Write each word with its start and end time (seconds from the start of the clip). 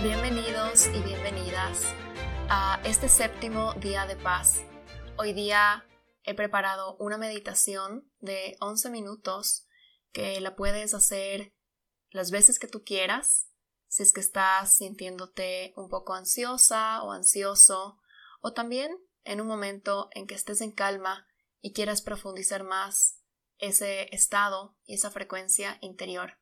Bienvenidos 0.00 0.86
y 0.86 1.00
bienvenidas 1.02 1.82
a 2.48 2.80
este 2.84 3.08
séptimo 3.08 3.74
día 3.74 4.06
de 4.06 4.14
paz. 4.14 4.62
Hoy 5.16 5.32
día 5.32 5.88
he 6.22 6.34
preparado 6.34 6.96
una 7.00 7.18
meditación 7.18 8.08
de 8.20 8.56
11 8.60 8.90
minutos 8.90 9.66
que 10.12 10.40
la 10.40 10.54
puedes 10.54 10.94
hacer 10.94 11.52
las 12.10 12.30
veces 12.30 12.60
que 12.60 12.68
tú 12.68 12.84
quieras, 12.84 13.48
si 13.88 14.04
es 14.04 14.12
que 14.12 14.20
estás 14.20 14.76
sintiéndote 14.76 15.72
un 15.74 15.88
poco 15.88 16.14
ansiosa 16.14 17.02
o 17.02 17.10
ansioso, 17.10 17.98
o 18.40 18.52
también 18.52 18.96
en 19.24 19.40
un 19.40 19.48
momento 19.48 20.10
en 20.12 20.28
que 20.28 20.36
estés 20.36 20.60
en 20.60 20.70
calma 20.70 21.26
y 21.60 21.72
quieras 21.72 22.02
profundizar 22.02 22.62
más 22.62 23.20
ese 23.58 24.14
estado 24.14 24.76
y 24.84 24.94
esa 24.94 25.10
frecuencia 25.10 25.76
interior. 25.80 26.38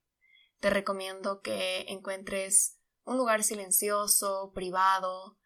Te 0.60 0.68
recomiendo 0.68 1.40
que 1.40 1.86
encuentres 1.88 2.76
un 3.06 3.16
lugar 3.16 3.42
silencioso, 3.44 4.52
privado, 4.52 5.38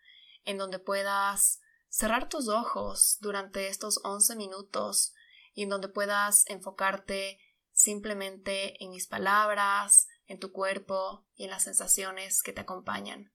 en 0.45 0.59
donde 0.59 0.79
puedas 0.79 1.61
cerrar 1.89 2.29
tus 2.29 2.49
ojos 2.49 3.19
durante 3.21 3.69
estos 3.69 4.01
11 4.03 4.35
minutos 4.35 5.15
y 5.53 5.65
en 5.65 5.69
donde 5.69 5.89
puedas 5.89 6.45
enfocarte 6.49 7.39
simplemente 7.73 8.83
en 8.83 8.91
mis 8.91 9.07
palabras, 9.07 10.09
en 10.27 10.39
tu 10.39 10.53
cuerpo 10.53 11.27
y 11.35 11.45
en 11.45 11.51
las 11.51 11.65
sensaciones 11.65 12.43
que 12.43 12.53
te 12.53 12.63
acompañan. 12.63 13.33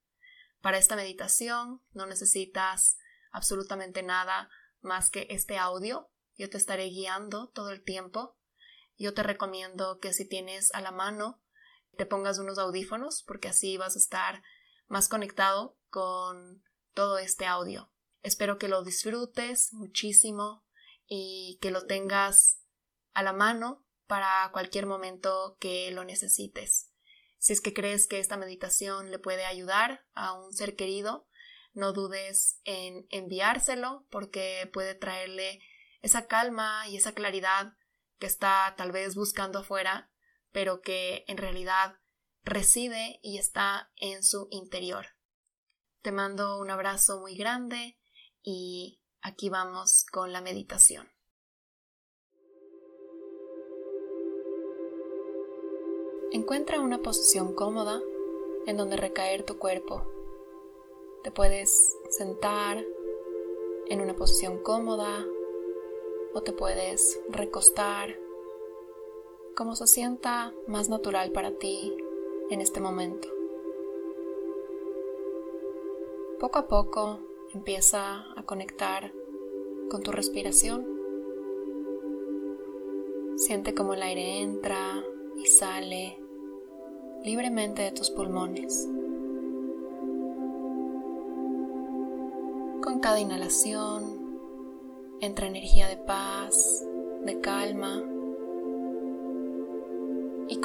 Para 0.60 0.80
esta 0.80 0.96
meditación 0.96 1.84
no 1.92 2.08
necesitas 2.08 2.98
absolutamente 3.32 4.02
nada 4.02 4.50
más 4.82 5.12
que 5.12 5.28
este 5.30 5.58
audio. 5.58 6.10
Yo 6.36 6.50
te 6.50 6.58
estaré 6.58 6.86
guiando 6.86 7.50
todo 7.50 7.70
el 7.70 7.84
tiempo. 7.84 8.40
Yo 8.98 9.14
te 9.14 9.22
recomiendo 9.22 10.00
que 10.00 10.14
si 10.14 10.28
tienes 10.28 10.73
a 10.73 10.82
la 10.82 10.92
mano 10.92 11.44
te 11.98 12.05
pongas 12.05 12.40
unos 12.40 12.58
audífonos 12.58 13.23
porque 13.23 13.48
así 13.48 13.77
vas 13.77 13.95
a 13.95 13.99
estar 13.99 14.44
más 14.88 15.09
conectado 15.09 15.78
con 15.89 16.64
todo 16.94 17.17
este 17.17 17.45
audio. 17.45 17.92
Espero 18.22 18.58
que 18.58 18.67
lo 18.67 18.83
disfrutes 18.83 19.73
muchísimo 19.73 20.66
y 21.08 21.59
que 21.61 21.72
lo 21.72 21.86
tengas 21.86 22.61
a 23.14 23.23
la 23.23 23.33
mano 23.33 23.86
para 24.08 24.50
cualquier 24.52 24.86
momento 24.86 25.58
que 25.59 25.92
lo 25.92 26.03
necesites. 26.03 26.92
Si 27.38 27.53
es 27.53 27.61
que 27.61 27.73
crees 27.73 28.08
que 28.08 28.20
esta 28.20 28.38
meditación 28.38 29.11
le 29.11 29.20
puede 29.20 29.45
ayudar 29.45 30.05
a 30.14 30.33
un 30.33 30.53
ser 30.53 30.75
querido, 30.75 31.27
no 31.73 31.94
dudes 31.94 32.59
en 32.64 33.05
enviárselo 33.09 34.08
porque 34.09 34.70
puede 34.73 34.95
traerle 34.95 35.61
esa 36.02 36.27
calma 36.27 36.88
y 36.88 36.98
esa 36.98 37.14
claridad 37.14 37.73
que 38.20 38.27
está 38.27 38.73
tal 38.77 38.92
vez 38.92 39.16
buscando 39.16 39.59
afuera 39.59 40.11
pero 40.56 40.80
que 40.80 41.25
en 41.28 41.36
realidad 41.36 41.98
reside 42.45 43.20
y 43.22 43.39
está 43.39 43.92
en 43.98 44.23
su 44.23 44.48
interior. 44.52 45.06
Te 46.02 46.14
mando 46.14 46.59
un 46.59 46.72
abrazo 46.72 47.20
muy 47.20 47.36
grande 47.36 48.00
y 48.42 49.02
aquí 49.22 49.50
vamos 49.50 50.06
con 50.09 50.31
la 50.31 50.39
meditación. 50.39 51.11
Encuentra 56.31 56.80
una 56.80 57.00
posición 57.00 57.53
cómoda 57.53 58.00
en 58.66 58.78
donde 58.78 58.95
recaer 58.95 59.44
tu 59.44 59.59
cuerpo. 59.59 60.09
Te 61.26 61.31
puedes 61.31 61.98
sentar 62.11 62.81
en 63.89 64.00
una 64.00 64.16
posición 64.16 64.64
cómoda 64.64 65.26
o 66.33 66.44
te 66.44 66.53
puedes 66.53 67.20
recostar 67.28 68.25
como 69.56 69.75
se 69.78 69.88
sienta 69.88 70.53
más 70.67 70.89
natural 70.89 71.31
para 71.31 71.52
ti 71.52 71.94
en 72.50 72.59
este 72.59 72.81
momento. 72.81 73.30
Poco 76.39 76.59
a 76.59 76.67
poco 76.67 77.20
empieza 77.53 78.26
a 78.36 78.43
conectar 78.43 79.14
con 79.89 80.04
tu 80.04 80.11
respiración. 80.11 80.86
Siente 83.38 83.73
como 83.73 83.93
el 83.93 84.04
aire 84.04 84.42
entra 84.42 85.04
y 85.38 85.45
sale 85.45 86.20
libremente 87.23 87.82
de 87.82 87.92
tus 87.92 88.11
pulmones. 88.11 88.89
Con 92.83 92.99
cada 92.99 93.22
inhalación 93.22 94.37
entra 95.22 95.48
energía 95.48 95.87
de 95.87 95.98
paz, 95.98 96.86
de 97.23 97.39
calma 97.39 98.04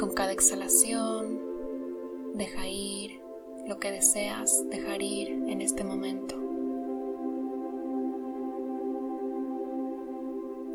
con 0.01 0.15
cada 0.15 0.31
exhalación 0.31 1.39
deja 2.33 2.67
ir 2.67 3.21
lo 3.67 3.77
que 3.77 3.91
deseas 3.91 4.67
dejar 4.71 4.99
ir 5.03 5.27
en 5.27 5.61
este 5.61 5.83
momento. 5.83 6.33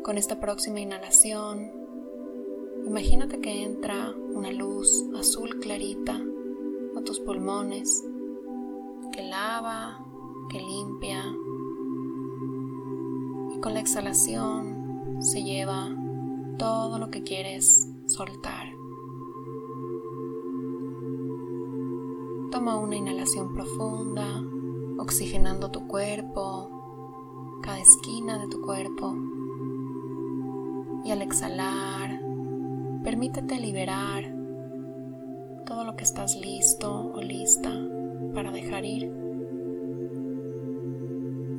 Con 0.01 0.17
esta 0.17 0.39
próxima 0.39 0.79
inhalación, 0.79 1.69
imagínate 2.85 3.41
que 3.41 3.65
entra 3.65 4.15
una 4.33 4.53
luz 4.53 5.03
azul 5.19 5.59
clarita 5.59 6.21
a 6.95 7.01
tus 7.01 7.19
pulmones 7.19 8.05
que 9.11 9.23
lava, 9.23 10.05
que 10.49 10.61
limpia 10.61 11.21
y 13.53 13.59
con 13.59 13.73
la 13.73 13.81
exhalación 13.81 15.17
se 15.19 15.43
lleva 15.43 15.93
todo 16.57 16.97
lo 16.97 17.11
que 17.11 17.23
quieres 17.23 17.89
soltar. 18.05 18.76
Toma 22.67 22.81
una 22.81 22.97
inhalación 22.97 23.53
profunda, 23.53 24.25
oxigenando 24.99 25.71
tu 25.71 25.87
cuerpo, 25.87 27.61
cada 27.63 27.79
esquina 27.79 28.39
de 28.39 28.49
tu 28.49 28.59
cuerpo. 28.59 29.15
Y 31.05 31.11
al 31.11 31.21
exhalar, 31.21 32.19
permítete 33.05 33.57
liberar 33.57 34.35
todo 35.65 35.85
lo 35.85 35.95
que 35.95 36.03
estás 36.03 36.35
listo 36.35 37.13
o 37.15 37.21
lista 37.21 37.71
para 38.35 38.51
dejar 38.51 38.83
ir. 38.83 39.13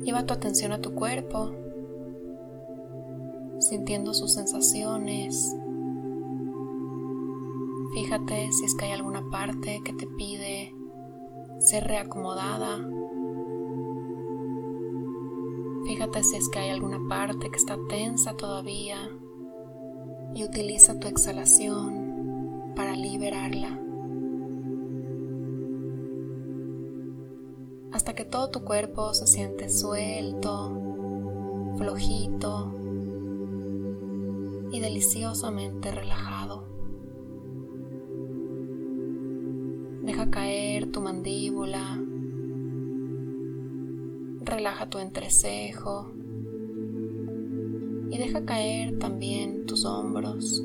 Lleva 0.03 0.27
tu 0.27 0.35
atención 0.35 0.73
a 0.73 0.79
tu 0.79 0.93
cuerpo, 0.93 1.49
sintiendo 3.57 4.13
sus 4.13 4.33
sensaciones. 4.33 5.55
Fíjate 7.95 8.51
si 8.51 8.65
es 8.65 8.75
que 8.75 8.85
hay 8.85 8.91
alguna 8.91 9.27
parte 9.31 9.81
que 9.83 9.93
te 9.93 10.05
pide 10.05 10.75
ser 11.69 11.83
reacomodada. 11.83 12.79
Fíjate 15.85 16.23
si 16.23 16.37
es 16.37 16.49
que 16.49 16.57
hay 16.57 16.71
alguna 16.71 16.99
parte 17.07 17.51
que 17.51 17.57
está 17.57 17.77
tensa 17.87 18.35
todavía 18.35 18.97
y 20.33 20.43
utiliza 20.43 20.99
tu 20.99 21.07
exhalación 21.07 22.73
para 22.75 22.95
liberarla. 22.95 23.79
Hasta 27.91 28.15
que 28.15 28.25
todo 28.25 28.49
tu 28.49 28.63
cuerpo 28.63 29.13
se 29.13 29.27
siente 29.27 29.69
suelto, 29.69 30.75
flojito 31.77 32.73
y 34.71 34.79
deliciosamente 34.79 35.91
relajado. 35.91 36.58
Caer 40.31 40.91
tu 40.91 41.01
mandíbula. 41.01 41.99
Relaja 44.41 44.89
tu 44.89 44.99
entrecejo. 44.99 46.11
Y 48.11 48.17
deja 48.17 48.45
caer 48.45 48.97
también 48.99 49.65
tus 49.65 49.85
hombros, 49.85 50.63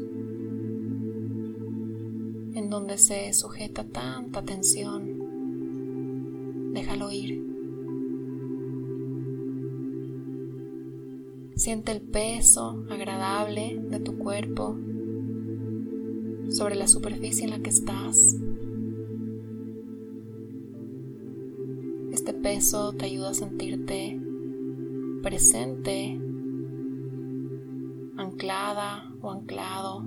en 2.54 2.70
donde 2.70 2.98
se 2.98 3.32
sujeta 3.34 3.84
tanta 3.84 4.42
tensión. 4.42 5.24
Déjalo 6.72 7.10
ir. 7.10 7.44
Siente 11.54 11.92
el 11.92 12.00
peso 12.00 12.84
agradable 12.90 13.80
de 13.90 14.00
tu 14.00 14.18
cuerpo 14.18 14.76
sobre 16.50 16.74
la 16.74 16.88
superficie 16.88 17.44
en 17.44 17.50
la 17.50 17.60
que 17.60 17.70
estás. 17.70 18.36
Peso 22.44 22.92
te 22.92 23.06
ayuda 23.06 23.30
a 23.30 23.34
sentirte 23.34 24.20
presente, 25.22 26.20
anclada 28.18 29.10
o 29.22 29.30
anclado. 29.30 30.04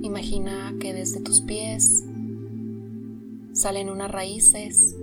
Imagina 0.00 0.74
que 0.80 0.94
desde 0.94 1.20
tus 1.20 1.42
pies 1.42 2.06
salen 3.52 3.90
unas 3.90 4.10
raíces 4.10 4.96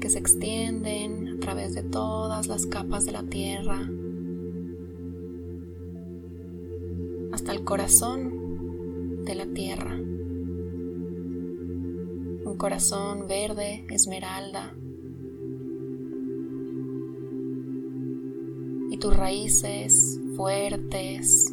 que 0.00 0.10
se 0.10 0.18
extienden 0.18 1.28
a 1.28 1.38
través 1.38 1.76
de 1.76 1.84
todas 1.84 2.48
las 2.48 2.66
capas 2.66 3.06
de 3.06 3.12
la 3.12 3.22
tierra 3.22 3.88
hasta 7.30 7.52
el 7.52 7.62
corazón 7.62 9.24
de 9.24 9.34
la 9.36 9.46
tierra 9.46 10.00
corazón 12.56 13.26
verde, 13.28 13.84
esmeralda. 13.90 14.74
Y 18.90 18.98
tus 18.98 19.16
raíces 19.16 20.20
fuertes, 20.36 21.52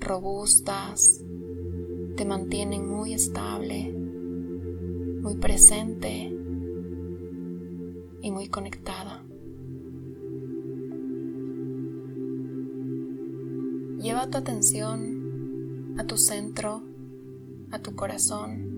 robustas, 0.00 1.24
te 2.16 2.24
mantienen 2.24 2.88
muy 2.88 3.14
estable, 3.14 3.92
muy 5.22 5.36
presente 5.36 6.34
y 8.22 8.30
muy 8.30 8.48
conectada. 8.48 9.24
Lleva 14.00 14.30
tu 14.30 14.38
atención 14.38 15.94
a 15.98 16.04
tu 16.04 16.16
centro, 16.16 16.82
a 17.70 17.80
tu 17.80 17.94
corazón, 17.94 18.77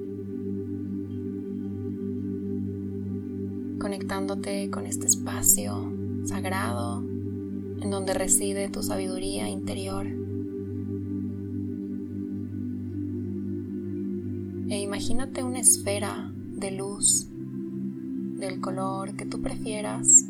conectándote 3.90 4.70
con 4.70 4.86
este 4.86 5.08
espacio 5.08 5.92
sagrado 6.24 7.00
en 7.00 7.90
donde 7.90 8.14
reside 8.14 8.68
tu 8.68 8.84
sabiduría 8.84 9.48
interior. 9.48 10.06
E 14.68 14.80
imagínate 14.80 15.42
una 15.42 15.58
esfera 15.58 16.30
de 16.32 16.70
luz 16.70 17.26
del 18.38 18.60
color 18.60 19.16
que 19.16 19.26
tú 19.26 19.42
prefieras 19.42 20.24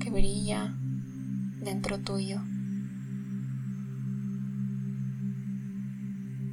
que 0.00 0.10
brilla 0.10 0.76
dentro 1.64 1.98
tuyo. 1.98 2.42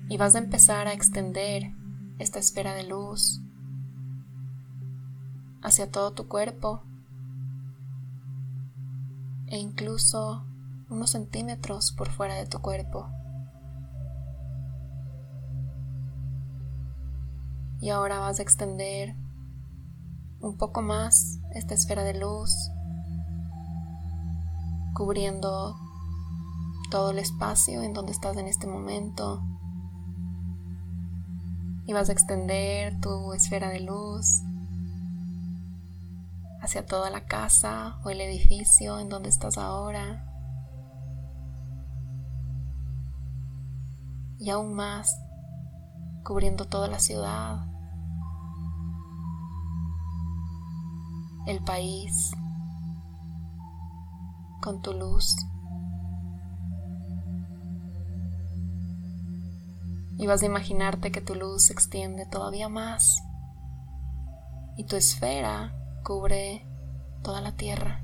Y 0.08 0.16
vas 0.16 0.36
a 0.36 0.40
empezar 0.40 0.88
a 0.88 0.94
extender 0.94 1.74
esta 2.20 2.38
esfera 2.38 2.74
de 2.76 2.84
luz 2.84 3.42
hacia 5.62 5.90
todo 5.90 6.12
tu 6.12 6.28
cuerpo 6.28 6.84
e 9.48 9.58
incluso 9.58 10.46
unos 10.90 11.12
centímetros 11.12 11.92
por 11.92 12.10
fuera 12.10 12.36
de 12.36 12.46
tu 12.46 12.60
cuerpo. 12.60 13.10
Y 17.82 17.90
ahora 17.90 18.20
vas 18.20 18.40
a 18.40 18.44
extender 18.44 19.16
un 20.42 20.58
poco 20.58 20.82
más 20.82 21.40
esta 21.54 21.74
esfera 21.74 22.04
de 22.04 22.20
luz, 22.20 22.54
cubriendo 24.94 25.78
todo 26.92 27.12
el 27.12 27.20
espacio 27.20 27.82
en 27.84 27.94
donde 27.94 28.12
estás 28.12 28.36
en 28.38 28.48
este 28.48 28.68
momento. 28.68 29.42
Y 31.90 31.94
vas 31.94 32.08
a 32.10 32.12
extender 32.12 33.02
tu 33.02 33.34
esfera 33.34 33.70
de 33.70 33.80
luz 33.80 34.44
hacia 36.62 36.86
toda 36.86 37.10
la 37.10 37.26
casa 37.26 37.98
o 38.04 38.12
el 38.12 38.22
edificio 38.22 39.00
en 39.00 39.10
donde 39.10 39.30
estás 39.30 39.58
ahora. 39.58 40.24
Y 44.38 44.52
aún 44.52 44.76
más, 44.76 45.20
cubriendo 46.24 46.66
toda 46.66 46.88
la 46.90 47.00
ciudad, 47.00 47.66
el 51.48 51.60
país, 51.64 52.30
con 54.62 54.84
tu 54.84 54.94
luz. 54.94 55.36
Y 60.20 60.28
vas 60.28 60.44
a 60.44 60.46
imaginarte 60.46 61.12
que 61.12 61.22
tu 61.22 61.34
luz 61.34 61.66
se 61.66 61.74
extiende 61.74 62.28
todavía 62.28 62.70
más 62.70 63.24
y 64.80 64.86
tu 64.86 64.96
esfera 64.96 65.76
cubre 66.04 66.66
toda 67.22 67.42
la 67.42 67.52
tierra. 67.58 68.02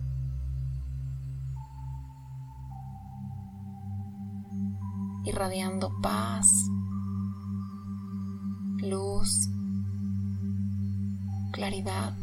Irradiando 5.23 5.89
paz, 6.01 6.51
luz, 8.79 9.49
claridad. 11.53 12.13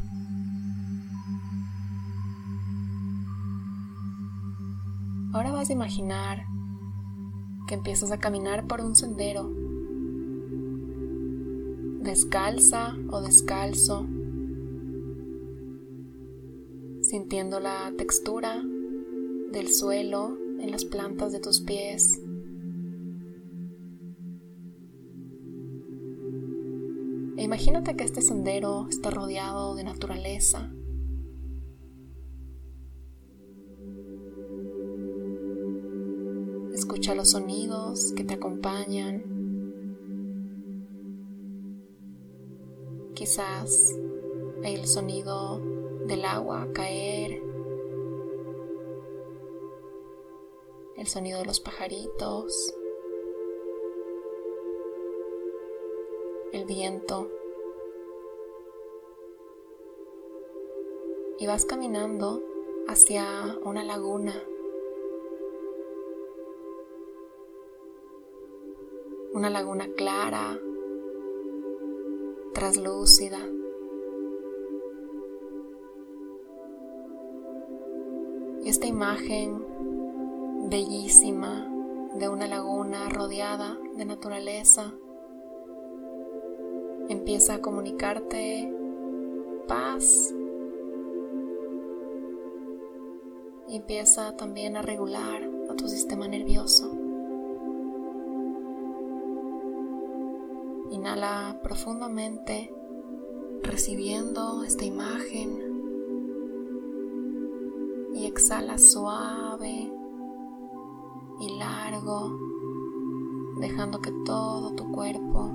Ahora 5.33 5.50
vas 5.50 5.71
a 5.71 5.73
imaginar 5.73 6.44
que 7.67 7.75
empiezas 7.75 8.12
a 8.12 8.19
caminar 8.19 8.67
por 8.67 8.83
un 8.83 8.94
sendero, 8.94 9.50
descalza 12.02 12.96
o 13.10 13.20
descalzo, 13.20 14.06
sintiendo 17.00 17.60
la 17.60 17.93
textura 17.96 18.60
del 19.52 19.69
suelo 19.69 20.37
en 20.60 20.72
las 20.72 20.84
plantas 20.84 21.32
de 21.32 21.38
tus 21.38 21.60
pies. 21.60 22.20
E 27.37 27.44
imagínate 27.44 27.96
que 27.96 28.05
este 28.05 28.20
sendero 28.20 28.88
está 28.88 29.10
rodeado 29.10 29.75
de 29.76 29.84
naturaleza. 29.84 30.72
Escucha 36.75 37.14
los 37.14 37.31
sonidos 37.31 38.12
que 38.16 38.25
te 38.25 38.34
acompañan. 38.34 39.31
Quizás 43.14 43.94
el 44.62 44.87
sonido 44.87 45.61
del 46.06 46.25
agua 46.25 46.69
caer, 46.73 47.43
el 50.97 51.06
sonido 51.06 51.38
de 51.41 51.44
los 51.44 51.61
pajaritos, 51.61 52.75
el 56.53 56.64
viento. 56.64 57.29
Y 61.38 61.47
vas 61.47 61.65
caminando 61.65 62.43
hacia 62.88 63.58
una 63.65 63.85
laguna. 63.85 64.35
Una 69.32 69.51
laguna 69.51 69.89
clara, 69.96 70.58
traslúcida. 72.55 73.39
esta 78.65 78.87
imagen 78.87 79.67
bellísima 80.71 81.69
de 82.15 82.29
una 82.29 82.47
laguna 82.47 83.09
rodeada 83.09 83.77
de 83.97 84.05
naturaleza 84.05 84.94
empieza 87.09 87.55
a 87.55 87.61
comunicarte 87.61 88.73
paz 89.67 90.32
empieza 93.69 94.37
también 94.37 94.77
a 94.77 94.82
regular 94.82 95.43
a 95.71 95.75
tu 95.75 95.89
sistema 95.89 96.29
nervioso. 96.29 97.02
Inhala 101.03 101.59
profundamente 101.65 102.73
recibiendo 103.65 104.63
esta 104.63 104.85
imagen 104.85 105.59
y 108.15 108.25
exhala 108.25 108.79
suave 108.79 109.93
y 111.41 111.59
largo, 111.59 112.39
dejando 113.59 114.01
que 114.01 114.13
todo 114.25 114.77
tu 114.77 114.93
cuerpo 114.93 115.51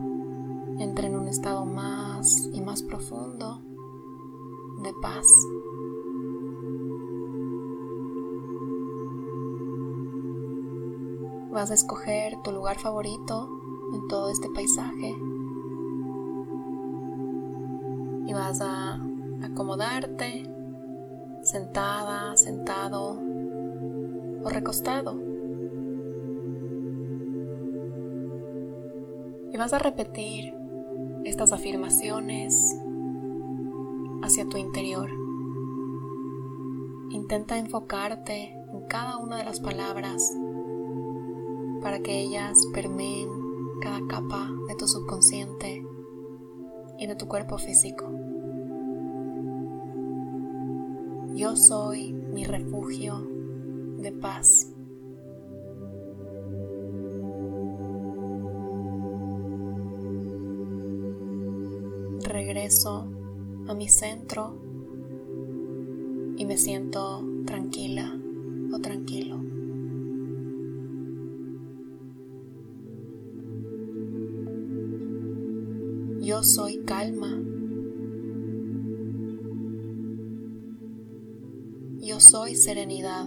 entre 0.80 1.08
en 1.08 1.16
un 1.16 1.30
estado 1.30 1.63
más 1.63 2.50
y 2.51 2.60
más 2.60 2.84
profundo 2.84 3.62
de 4.84 4.94
paz. 5.01 5.27
Vas 11.54 11.72
a 11.72 11.74
escoger 11.74 12.36
tu 12.44 12.51
lugar 12.51 12.77
favorito 12.80 13.50
en 13.94 14.10
todo 14.10 14.30
este 14.30 14.50
paisaje 14.50 15.16
sentada, 21.43 22.36
sentado 22.36 23.19
o 24.43 24.50
recostado. 24.50 25.19
Y 29.51 29.57
vas 29.57 29.74
a 29.74 29.79
repetir 29.79 30.53
estas 31.25 31.53
afirmaciones 31.53 32.75
hacia 34.24 34.48
tu 34.48 34.57
interior. 34.57 35.10
Intenta 37.12 37.57
enfocarte 37.57 38.53
en 38.74 38.81
cada 38.88 39.17
una 39.17 39.38
de 39.38 39.43
las 39.43 39.60
palabras 39.60 40.36
para 41.81 42.00
que 42.00 42.19
ellas 42.19 42.57
permeen 42.74 43.29
cada 43.81 44.00
capa 44.07 44.50
de 44.67 44.75
tu 44.75 44.88
subconsciente 44.88 45.86
y 46.98 47.05
de 47.05 47.15
tu 47.15 47.27
cuerpo 47.27 47.57
físico. 47.57 48.12
Yo 51.38 51.56
soy 51.56 52.13
mi 52.13 52.46
refugio 52.46 53.20
de 54.00 54.12
paz. 54.12 54.74
Regreso 62.24 63.08
a 63.67 63.75
mi 63.75 63.88
centro 63.88 64.56
y 66.38 66.46
me 66.48 66.58
siento 66.58 67.24
tranquila 67.46 68.20
o 68.74 68.79
tranquilo. 68.79 69.39
Yo 76.20 76.41
soy 76.41 76.79
calma. 76.79 77.56
Soy 82.27 82.55
serenidad. 82.55 83.25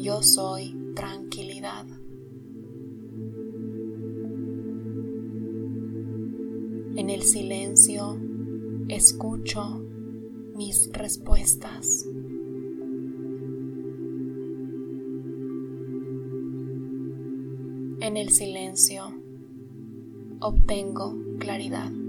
Yo 0.00 0.20
soy 0.22 0.74
tranquilidad. 0.96 1.86
En 6.96 7.08
el 7.08 7.22
silencio 7.22 8.18
escucho 8.88 9.80
mis 10.56 10.90
respuestas. 10.92 12.04
En 18.00 18.16
el 18.16 18.30
silencio 18.30 19.04
obtengo 20.40 21.14
claridad. 21.38 21.99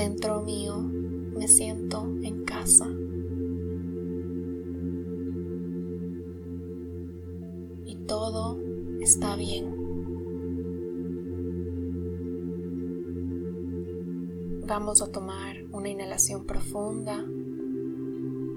Adentro 0.00 0.40
mío 0.40 0.78
me 0.78 1.46
siento 1.46 2.08
en 2.22 2.42
casa. 2.46 2.88
Y 7.84 7.96
todo 8.06 8.58
está 9.02 9.36
bien. 9.36 9.74
Vamos 14.66 15.02
a 15.02 15.12
tomar 15.12 15.66
una 15.70 15.90
inhalación 15.90 16.46
profunda 16.46 17.22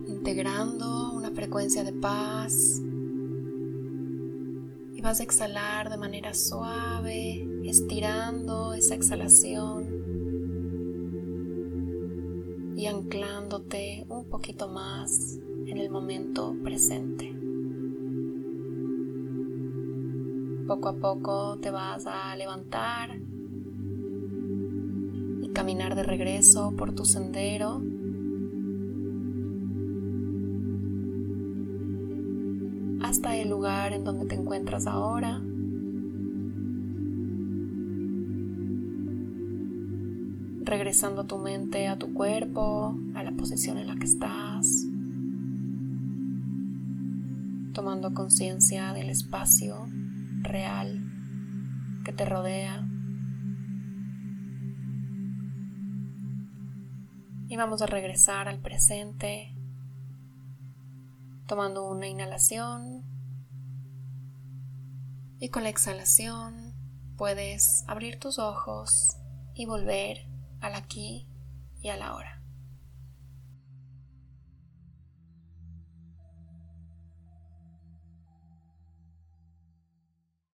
integrando 0.07 1.11
una 1.11 1.31
frecuencia 1.31 1.83
de 1.83 1.91
paz 1.91 2.81
y 4.93 5.01
vas 5.01 5.19
a 5.19 5.23
exhalar 5.23 5.89
de 5.89 5.97
manera 5.97 6.33
suave, 6.33 7.45
estirando 7.65 8.73
esa 8.73 8.95
exhalación 8.95 9.92
anclándote 12.87 14.05
un 14.09 14.25
poquito 14.29 14.67
más 14.67 15.39
en 15.67 15.77
el 15.77 15.89
momento 15.89 16.55
presente. 16.63 17.33
Poco 20.67 20.89
a 20.89 20.95
poco 20.95 21.57
te 21.59 21.71
vas 21.71 22.07
a 22.07 22.35
levantar 22.35 23.19
y 25.41 25.49
caminar 25.49 25.95
de 25.95 26.03
regreso 26.03 26.73
por 26.77 26.93
tu 26.95 27.05
sendero 27.05 27.81
hasta 33.03 33.37
el 33.37 33.49
lugar 33.49 33.93
en 33.93 34.03
donde 34.03 34.25
te 34.25 34.35
encuentras 34.35 34.87
ahora. 34.87 35.41
Regresando 40.73 41.25
tu 41.25 41.37
mente 41.37 41.87
a 41.87 41.99
tu 41.99 42.15
cuerpo, 42.15 42.97
a 43.13 43.21
la 43.21 43.31
posición 43.33 43.77
en 43.77 43.85
la 43.85 43.95
que 43.95 44.05
estás. 44.05 44.87
Tomando 47.75 48.15
conciencia 48.15 48.91
del 48.91 49.11
espacio 49.11 49.85
real 50.41 50.99
que 52.03 52.11
te 52.11 52.25
rodea. 52.25 52.89
Y 57.47 57.55
vamos 57.55 57.83
a 57.83 57.85
regresar 57.85 58.47
al 58.47 58.57
presente 58.57 59.55
tomando 61.45 61.87
una 61.87 62.07
inhalación 62.07 63.03
y 65.37 65.49
con 65.49 65.61
la 65.61 65.69
exhalación 65.69 66.73
puedes 67.15 67.83
abrir 67.87 68.17
tus 68.17 68.39
ojos 68.39 69.19
y 69.53 69.67
volver 69.67 70.32
al 70.63 70.75
aquí 70.75 71.27
y 71.81 71.89
a 71.89 71.97
la 71.97 72.15
hora. 72.15 72.42